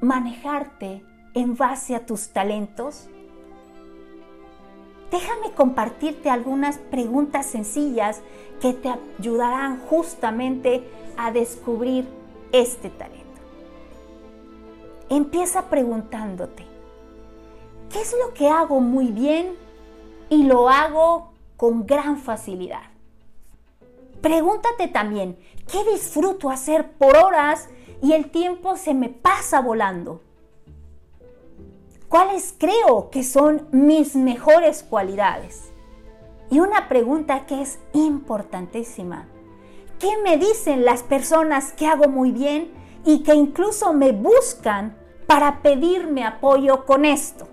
manejarte 0.00 1.04
en 1.34 1.56
base 1.56 1.94
a 1.94 2.04
tus 2.04 2.30
talentos? 2.30 3.08
Déjame 5.12 5.52
compartirte 5.54 6.30
algunas 6.30 6.78
preguntas 6.78 7.46
sencillas 7.46 8.22
que 8.60 8.72
te 8.72 8.90
ayudarán 9.18 9.78
justamente 9.88 10.82
a 11.16 11.30
descubrir 11.30 12.08
este 12.50 12.90
talento. 12.90 13.20
Empieza 15.08 15.70
preguntándote, 15.70 16.64
¿qué 17.92 18.00
es 18.00 18.16
lo 18.24 18.34
que 18.34 18.48
hago 18.48 18.80
muy 18.80 19.12
bien 19.12 19.54
y 20.28 20.42
lo 20.42 20.68
hago 20.68 21.29
con 21.60 21.86
gran 21.86 22.16
facilidad? 22.16 22.80
Pregúntate 24.22 24.88
también, 24.88 25.38
¿qué 25.70 25.84
disfruto 25.92 26.48
hacer 26.48 26.92
por 26.92 27.14
horas 27.18 27.68
y 28.00 28.14
el 28.14 28.30
tiempo 28.30 28.78
se 28.78 28.94
me 28.94 29.10
pasa 29.10 29.60
volando? 29.60 30.22
¿Cuáles 32.08 32.54
creo 32.56 33.10
que 33.10 33.22
son 33.22 33.68
mis 33.72 34.16
mejores 34.16 34.82
cualidades? 34.82 35.70
Y 36.50 36.60
una 36.60 36.88
pregunta 36.88 37.44
que 37.44 37.60
es 37.60 37.78
importantísima. 37.92 39.28
¿Qué 39.98 40.16
me 40.24 40.38
dicen 40.38 40.86
las 40.86 41.02
personas 41.02 41.72
que 41.72 41.86
hago 41.86 42.08
muy 42.08 42.32
bien 42.32 42.72
y 43.04 43.22
que 43.22 43.34
incluso 43.34 43.92
me 43.92 44.12
buscan 44.12 44.96
para 45.26 45.60
pedirme 45.60 46.24
apoyo 46.24 46.86
con 46.86 47.04
esto? 47.04 47.46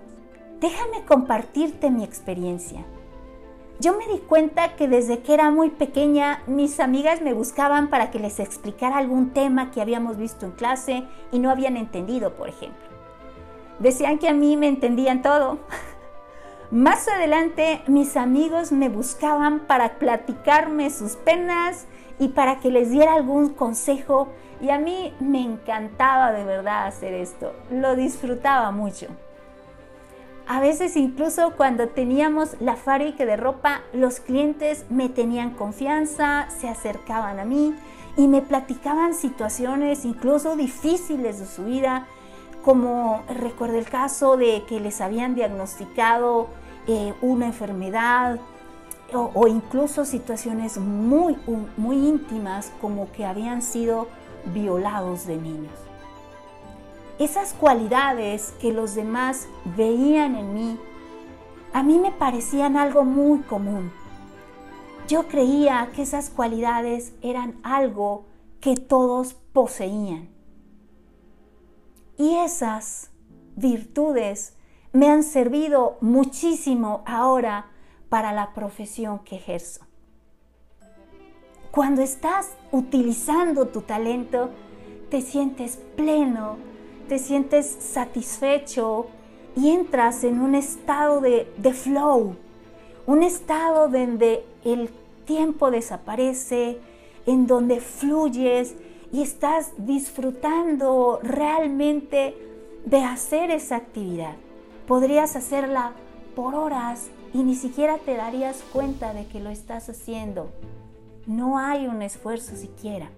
Déjame 0.60 1.04
compartirte 1.04 1.90
mi 1.90 2.04
experiencia. 2.04 2.86
Yo 3.80 3.96
me 3.96 4.08
di 4.08 4.18
cuenta 4.18 4.74
que 4.74 4.88
desde 4.88 5.20
que 5.20 5.34
era 5.34 5.52
muy 5.52 5.70
pequeña 5.70 6.42
mis 6.48 6.80
amigas 6.80 7.22
me 7.22 7.32
buscaban 7.32 7.90
para 7.90 8.10
que 8.10 8.18
les 8.18 8.40
explicara 8.40 8.98
algún 8.98 9.30
tema 9.30 9.70
que 9.70 9.80
habíamos 9.80 10.16
visto 10.16 10.46
en 10.46 10.52
clase 10.52 11.04
y 11.30 11.38
no 11.38 11.48
habían 11.48 11.76
entendido, 11.76 12.34
por 12.34 12.48
ejemplo. 12.48 12.88
Decían 13.78 14.18
que 14.18 14.28
a 14.28 14.34
mí 14.34 14.56
me 14.56 14.66
entendían 14.66 15.22
todo. 15.22 15.58
Más 16.72 17.06
adelante 17.06 17.82
mis 17.86 18.16
amigos 18.16 18.72
me 18.72 18.88
buscaban 18.88 19.60
para 19.60 20.00
platicarme 20.00 20.90
sus 20.90 21.14
penas 21.14 21.86
y 22.18 22.30
para 22.30 22.58
que 22.58 22.72
les 22.72 22.90
diera 22.90 23.14
algún 23.14 23.50
consejo 23.50 24.26
y 24.60 24.70
a 24.70 24.80
mí 24.80 25.14
me 25.20 25.40
encantaba 25.40 26.32
de 26.32 26.42
verdad 26.42 26.88
hacer 26.88 27.14
esto, 27.14 27.52
lo 27.70 27.94
disfrutaba 27.94 28.72
mucho. 28.72 29.06
A 30.50 30.60
veces 30.60 30.96
incluso 30.96 31.52
cuando 31.58 31.88
teníamos 31.88 32.56
la 32.58 32.76
fábrica 32.76 33.26
de 33.26 33.36
ropa, 33.36 33.82
los 33.92 34.18
clientes 34.18 34.86
me 34.88 35.10
tenían 35.10 35.50
confianza, 35.50 36.48
se 36.58 36.70
acercaban 36.70 37.38
a 37.38 37.44
mí 37.44 37.74
y 38.16 38.28
me 38.28 38.40
platicaban 38.40 39.12
situaciones 39.12 40.06
incluso 40.06 40.56
difíciles 40.56 41.38
de 41.38 41.46
su 41.46 41.66
vida 41.66 42.06
como 42.64 43.24
recuerdo 43.28 43.76
el 43.76 43.84
caso 43.84 44.38
de 44.38 44.64
que 44.66 44.80
les 44.80 45.02
habían 45.02 45.34
diagnosticado 45.34 46.48
eh, 46.86 47.12
una 47.20 47.44
enfermedad 47.44 48.40
o, 49.12 49.46
incluso 49.46 50.06
situaciones 50.06 50.78
muy, 50.78 51.36
muy 51.76 51.96
íntimas 51.96 52.72
como 52.80 53.12
que 53.12 53.26
habían 53.26 53.60
sido 53.60 54.08
violados 54.46 55.26
de 55.26 55.36
niños. 55.36 55.87
Esas 57.18 57.52
cualidades 57.52 58.52
que 58.60 58.72
los 58.72 58.94
demás 58.94 59.48
veían 59.76 60.36
en 60.36 60.54
mí, 60.54 60.78
a 61.72 61.82
mí 61.82 61.98
me 61.98 62.12
parecían 62.12 62.76
algo 62.76 63.04
muy 63.04 63.40
común. 63.40 63.90
Yo 65.08 65.26
creía 65.26 65.90
que 65.94 66.02
esas 66.02 66.30
cualidades 66.30 67.12
eran 67.22 67.58
algo 67.62 68.26
que 68.60 68.76
todos 68.76 69.34
poseían. 69.34 70.28
Y 72.16 72.36
esas 72.36 73.10
virtudes 73.56 74.54
me 74.92 75.08
han 75.08 75.22
servido 75.22 75.98
muchísimo 76.00 77.02
ahora 77.06 77.66
para 78.08 78.32
la 78.32 78.54
profesión 78.54 79.20
que 79.20 79.36
ejerzo. 79.36 79.84
Cuando 81.70 82.02
estás 82.02 82.56
utilizando 82.72 83.68
tu 83.68 83.82
talento, 83.82 84.50
te 85.10 85.20
sientes 85.20 85.78
pleno, 85.96 86.56
te 87.08 87.18
sientes 87.18 87.66
satisfecho 87.66 89.06
y 89.56 89.70
entras 89.70 90.22
en 90.24 90.40
un 90.40 90.54
estado 90.54 91.20
de, 91.20 91.50
de 91.56 91.72
flow, 91.72 92.36
un 93.06 93.22
estado 93.22 93.88
donde 93.88 94.44
el 94.64 94.90
tiempo 95.24 95.70
desaparece, 95.70 96.78
en 97.26 97.46
donde 97.46 97.80
fluyes 97.80 98.76
y 99.12 99.22
estás 99.22 99.72
disfrutando 99.78 101.18
realmente 101.22 102.36
de 102.84 103.02
hacer 103.02 103.50
esa 103.50 103.76
actividad. 103.76 104.34
Podrías 104.86 105.36
hacerla 105.36 105.92
por 106.36 106.54
horas 106.54 107.08
y 107.34 107.42
ni 107.42 107.54
siquiera 107.54 107.98
te 107.98 108.14
darías 108.16 108.62
cuenta 108.72 109.12
de 109.12 109.26
que 109.26 109.40
lo 109.40 109.50
estás 109.50 109.88
haciendo. 109.88 110.50
No 111.26 111.58
hay 111.58 111.86
un 111.86 112.00
esfuerzo 112.02 112.56
siquiera. 112.56 113.10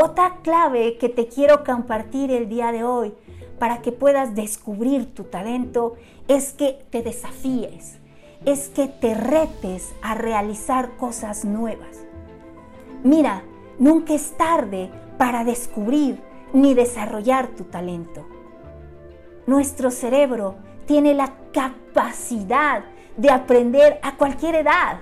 Otra 0.00 0.36
clave 0.42 0.96
que 0.98 1.08
te 1.08 1.26
quiero 1.26 1.64
compartir 1.64 2.30
el 2.30 2.48
día 2.48 2.72
de 2.72 2.84
hoy 2.84 3.14
para 3.58 3.82
que 3.82 3.92
puedas 3.92 4.34
descubrir 4.34 5.12
tu 5.14 5.24
talento 5.24 5.94
es 6.28 6.52
que 6.52 6.84
te 6.90 7.02
desafíes, 7.02 7.98
es 8.44 8.68
que 8.68 8.86
te 8.86 9.14
retes 9.14 9.92
a 10.00 10.14
realizar 10.14 10.96
cosas 10.96 11.44
nuevas. 11.44 12.04
Mira, 13.02 13.42
Nunca 13.78 14.12
es 14.12 14.36
tarde 14.36 14.90
para 15.18 15.44
descubrir 15.44 16.20
ni 16.52 16.74
desarrollar 16.74 17.48
tu 17.48 17.64
talento. 17.64 18.26
Nuestro 19.46 19.92
cerebro 19.92 20.56
tiene 20.86 21.14
la 21.14 21.32
capacidad 21.52 22.82
de 23.16 23.30
aprender 23.30 24.00
a 24.02 24.16
cualquier 24.16 24.56
edad. 24.56 24.98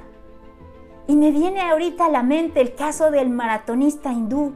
Y 1.06 1.16
me 1.16 1.30
viene 1.30 1.62
ahorita 1.62 2.06
a 2.06 2.11
la 2.11 2.22
mente 2.22 2.61
el 2.61 2.74
caso 2.74 3.11
del 3.11 3.30
maratonista 3.30 4.12
hindú 4.12 4.54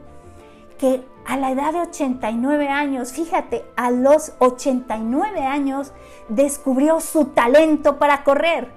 que 0.81 1.05
a 1.25 1.37
la 1.37 1.51
edad 1.51 1.71
de 1.71 1.79
89 1.79 2.67
años, 2.67 3.13
fíjate, 3.13 3.63
a 3.77 3.89
los 3.89 4.33
89 4.39 5.39
años 5.41 5.93
descubrió 6.27 6.99
su 6.99 7.25
talento 7.27 7.99
para 7.99 8.25
correr 8.25 8.73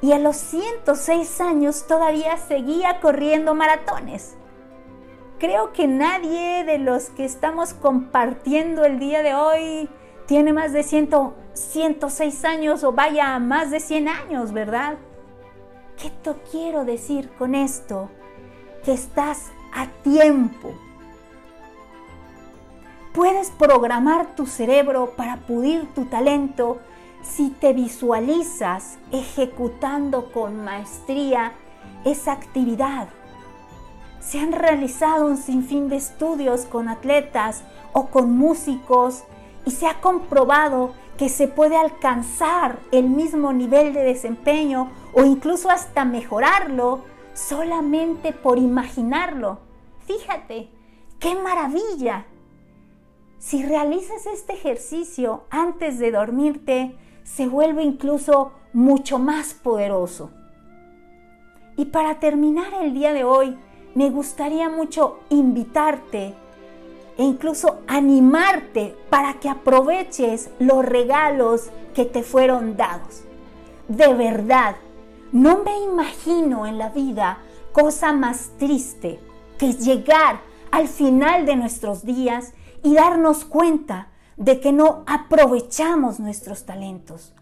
y 0.00 0.12
a 0.12 0.18
los 0.18 0.36
106 0.36 1.42
años 1.42 1.86
todavía 1.86 2.38
seguía 2.38 3.00
corriendo 3.00 3.54
maratones 3.54 4.38
creo 5.40 5.72
que 5.72 5.88
nadie 5.88 6.64
de 6.64 6.78
los 6.78 7.08
que 7.10 7.24
estamos 7.24 7.72
compartiendo 7.72 8.84
el 8.84 9.00
día 9.00 9.22
de 9.22 9.34
hoy 9.34 9.88
tiene 10.26 10.52
más 10.52 10.72
de 10.72 10.84
106 10.84 12.44
años 12.44 12.84
o 12.84 12.92
vaya 12.92 13.36
más 13.40 13.70
de 13.72 13.80
100 13.80 14.08
años, 14.08 14.52
¿verdad? 14.52 14.98
¿Qué 16.00 16.10
te 16.22 16.38
quiero 16.52 16.84
decir 16.84 17.30
con 17.38 17.54
esto? 17.54 18.10
Que 18.84 18.92
estás 18.92 19.50
a 19.72 19.86
tiempo. 20.02 20.74
Puedes 23.12 23.50
programar 23.50 24.34
tu 24.34 24.46
cerebro 24.46 25.14
para 25.16 25.36
pulir 25.38 25.92
tu 25.94 26.04
talento 26.04 26.78
si 27.22 27.50
te 27.50 27.72
visualizas 27.72 28.98
ejecutando 29.12 30.32
con 30.32 30.64
maestría 30.64 31.52
esa 32.04 32.32
actividad 32.32 33.08
se 34.20 34.38
han 34.38 34.52
realizado 34.52 35.26
un 35.26 35.36
sinfín 35.38 35.88
de 35.88 35.96
estudios 35.96 36.66
con 36.66 36.88
atletas 36.88 37.62
o 37.92 38.06
con 38.06 38.36
músicos 38.36 39.24
y 39.64 39.72
se 39.72 39.86
ha 39.86 40.00
comprobado 40.00 40.92
que 41.16 41.28
se 41.28 41.48
puede 41.48 41.76
alcanzar 41.76 42.78
el 42.92 43.08
mismo 43.08 43.52
nivel 43.52 43.92
de 43.92 44.02
desempeño 44.02 44.90
o 45.14 45.24
incluso 45.24 45.70
hasta 45.70 46.04
mejorarlo 46.04 47.00
solamente 47.34 48.32
por 48.32 48.58
imaginarlo. 48.58 49.58
Fíjate, 50.06 50.70
qué 51.18 51.34
maravilla. 51.34 52.26
Si 53.40 53.62
realizas 53.62 54.26
este 54.26 54.52
ejercicio 54.52 55.44
antes 55.48 55.98
de 55.98 56.10
dormirte, 56.10 56.94
se 57.24 57.48
vuelve 57.48 57.82
incluso 57.82 58.52
mucho 58.74 59.18
más 59.18 59.54
poderoso. 59.54 60.30
Y 61.74 61.86
para 61.86 62.20
terminar 62.20 62.74
el 62.82 62.92
día 62.92 63.14
de 63.14 63.24
hoy, 63.24 63.56
me 63.94 64.10
gustaría 64.10 64.68
mucho 64.68 65.20
invitarte 65.30 66.34
e 67.16 67.22
incluso 67.22 67.78
animarte 67.86 68.94
para 69.08 69.40
que 69.40 69.48
aproveches 69.48 70.50
los 70.58 70.84
regalos 70.84 71.70
que 71.94 72.04
te 72.04 72.22
fueron 72.22 72.76
dados. 72.76 73.22
De 73.88 74.12
verdad, 74.12 74.76
no 75.32 75.64
me 75.64 75.80
imagino 75.80 76.66
en 76.66 76.76
la 76.76 76.90
vida 76.90 77.38
cosa 77.72 78.12
más 78.12 78.50
triste 78.58 79.18
que 79.58 79.72
llegar 79.72 80.40
al 80.70 80.88
final 80.88 81.46
de 81.46 81.56
nuestros 81.56 82.04
días 82.04 82.52
y 82.82 82.94
darnos 82.94 83.44
cuenta 83.44 84.08
de 84.36 84.60
que 84.60 84.72
no 84.72 85.02
aprovechamos 85.06 86.18
nuestros 86.18 86.64
talentos 86.64 87.34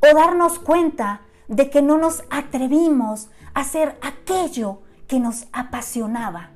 o 0.00 0.14
darnos 0.14 0.58
cuenta 0.58 1.22
de 1.48 1.68
que 1.68 1.82
no 1.82 1.98
nos 1.98 2.22
atrevimos 2.30 3.28
a 3.54 3.60
hacer 3.60 3.98
aquello 4.02 4.78
que 5.06 5.20
nos 5.20 5.46
apasionaba. 5.52 6.50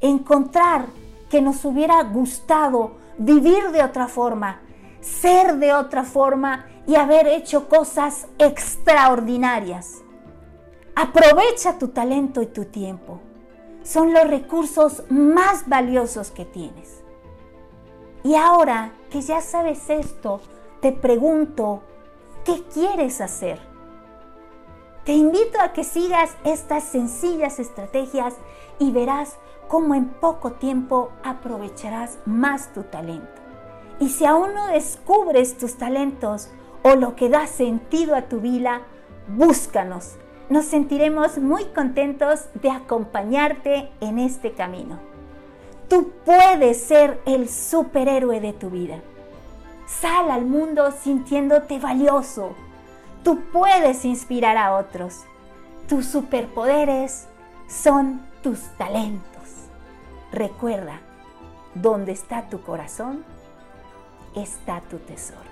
Encontrar 0.00 0.86
que 1.30 1.40
nos 1.40 1.64
hubiera 1.64 2.02
gustado 2.02 2.96
vivir 3.16 3.70
de 3.70 3.82
otra 3.82 4.08
forma, 4.08 4.60
ser 5.00 5.56
de 5.58 5.72
otra 5.72 6.04
forma 6.04 6.66
y 6.86 6.96
haber 6.96 7.26
hecho 7.26 7.68
cosas 7.68 8.26
extraordinarias. 8.38 10.02
Aprovecha 10.94 11.78
tu 11.78 11.88
talento 11.88 12.42
y 12.42 12.46
tu 12.46 12.66
tiempo. 12.66 13.20
Son 13.82 14.12
los 14.12 14.28
recursos 14.28 15.04
más 15.08 15.68
valiosos 15.68 16.30
que 16.30 16.44
tienes. 16.44 17.01
Y 18.24 18.34
ahora 18.34 18.92
que 19.10 19.20
ya 19.20 19.40
sabes 19.40 19.90
esto, 19.90 20.40
te 20.80 20.92
pregunto, 20.92 21.82
¿qué 22.44 22.62
quieres 22.72 23.20
hacer? 23.20 23.58
Te 25.04 25.12
invito 25.12 25.60
a 25.60 25.72
que 25.72 25.82
sigas 25.82 26.30
estas 26.44 26.84
sencillas 26.84 27.58
estrategias 27.58 28.34
y 28.78 28.92
verás 28.92 29.36
cómo 29.66 29.94
en 29.94 30.08
poco 30.08 30.52
tiempo 30.52 31.10
aprovecharás 31.24 32.18
más 32.24 32.72
tu 32.72 32.84
talento. 32.84 33.42
Y 33.98 34.10
si 34.10 34.24
aún 34.24 34.54
no 34.54 34.68
descubres 34.68 35.58
tus 35.58 35.76
talentos 35.76 36.48
o 36.82 36.94
lo 36.94 37.16
que 37.16 37.28
da 37.28 37.46
sentido 37.46 38.14
a 38.14 38.22
tu 38.22 38.40
vida, 38.40 38.82
búscanos. 39.28 40.16
Nos 40.48 40.66
sentiremos 40.66 41.38
muy 41.38 41.64
contentos 41.66 42.46
de 42.54 42.70
acompañarte 42.70 43.90
en 44.00 44.18
este 44.18 44.52
camino. 44.52 45.11
Tú 45.92 46.10
puedes 46.24 46.82
ser 46.82 47.20
el 47.26 47.50
superhéroe 47.50 48.40
de 48.40 48.54
tu 48.54 48.70
vida. 48.70 49.02
Sal 49.86 50.30
al 50.30 50.46
mundo 50.46 50.90
sintiéndote 50.90 51.78
valioso. 51.78 52.54
Tú 53.22 53.42
puedes 53.52 54.06
inspirar 54.06 54.56
a 54.56 54.72
otros. 54.72 55.24
Tus 55.90 56.06
superpoderes 56.06 57.28
son 57.68 58.22
tus 58.42 58.58
talentos. 58.78 59.66
Recuerda, 60.32 60.98
donde 61.74 62.12
está 62.12 62.48
tu 62.48 62.62
corazón, 62.62 63.22
está 64.34 64.80
tu 64.88 64.96
tesoro. 64.96 65.51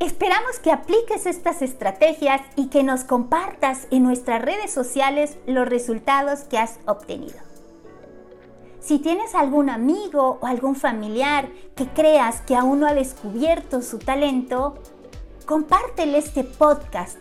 Esperamos 0.00 0.58
que 0.58 0.72
apliques 0.72 1.24
estas 1.24 1.62
estrategias 1.62 2.40
y 2.56 2.66
que 2.66 2.82
nos 2.82 3.04
compartas 3.04 3.86
en 3.90 4.02
nuestras 4.02 4.42
redes 4.42 4.72
sociales 4.72 5.36
los 5.46 5.68
resultados 5.68 6.40
que 6.40 6.58
has 6.58 6.80
obtenido. 6.86 7.38
Si 8.80 8.98
tienes 8.98 9.34
algún 9.34 9.70
amigo 9.70 10.38
o 10.42 10.46
algún 10.46 10.76
familiar 10.76 11.48
que 11.74 11.88
creas 11.88 12.42
que 12.42 12.56
aún 12.56 12.80
no 12.80 12.86
ha 12.86 12.92
descubierto 12.92 13.80
su 13.80 13.98
talento, 13.98 14.74
compártele 15.46 16.18
este 16.18 16.44
podcast. 16.44 17.18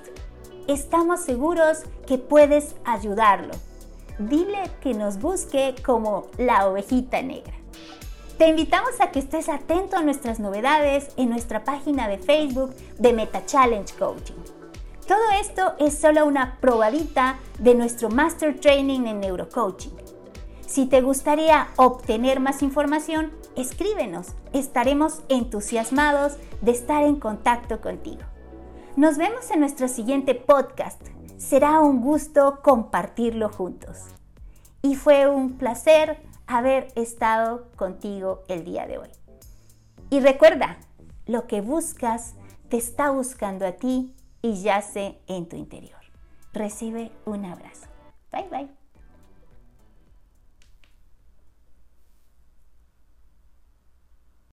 Estamos 0.68 1.22
seguros 1.22 1.84
que 2.06 2.18
puedes 2.18 2.76
ayudarlo. 2.84 3.54
Dile 4.20 4.72
que 4.82 4.94
nos 4.94 5.20
busque 5.20 5.76
como 5.86 6.28
la 6.38 6.68
ovejita 6.68 7.22
negra. 7.22 7.63
Te 8.38 8.48
invitamos 8.48 9.00
a 9.00 9.12
que 9.12 9.20
estés 9.20 9.48
atento 9.48 9.96
a 9.96 10.02
nuestras 10.02 10.40
novedades 10.40 11.10
en 11.18 11.30
nuestra 11.30 11.64
página 11.64 12.08
de 12.08 12.18
Facebook 12.18 12.74
de 12.98 13.14
Meta 13.14 13.46
Challenge 13.46 13.94
Coaching. 13.94 14.34
Todo 15.08 15.22
esto 15.40 15.76
es 15.80 16.00
solo 16.00 16.26
una 16.26 16.58
probadita 16.60 17.38
de 17.60 17.76
nuestro 17.76 18.10
Master 18.10 18.60
Training 18.60 19.02
en 19.06 19.20
Neurocoaching. 19.20 19.94
Si 20.66 20.88
te 20.88 21.02
gustaría 21.02 21.68
obtener 21.76 22.40
más 22.40 22.64
información, 22.64 23.32
escríbenos. 23.56 24.30
Estaremos 24.52 25.22
entusiasmados 25.30 26.34
de 26.62 26.72
estar 26.72 27.04
en 27.04 27.18
contacto 27.18 27.82
contigo. 27.82 28.24
Nos 28.96 29.18
vemos 29.18 29.52
en 29.52 29.60
nuestro 29.60 29.88
siguiente 29.88 30.34
podcast. 30.34 31.00
Será 31.38 31.82
un 31.82 32.02
gusto 32.02 32.62
compartirlo 32.64 33.50
juntos. 33.50 34.00
Y 34.82 34.96
fue 34.96 35.28
un 35.28 35.58
placer 35.58 36.18
haber 36.48 36.88
estado 36.96 37.72
contigo 37.76 38.44
el 38.48 38.64
día 38.64 38.88
de 38.88 38.98
hoy. 38.98 39.10
Y 40.10 40.20
recuerda, 40.20 40.78
lo 41.26 41.48
que 41.48 41.62
buscas 41.62 42.36
te 42.70 42.78
está 42.78 43.12
buscando 43.12 43.66
a 43.66 43.74
ti 43.74 44.14
y 44.42 44.62
yace 44.62 45.20
en 45.28 45.48
tu 45.48 45.56
interior. 45.56 46.00
Recibe 46.54 47.12
un 47.26 47.46
abrazo. 47.46 47.88
Bye 48.32 48.48
bye. 48.50 48.83